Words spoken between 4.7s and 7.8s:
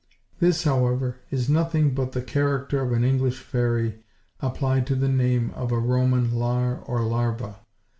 to the name of a Roman lar or larva.